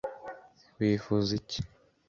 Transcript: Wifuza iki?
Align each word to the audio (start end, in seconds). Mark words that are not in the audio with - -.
Wifuza 0.77 1.29
iki? 1.39 1.59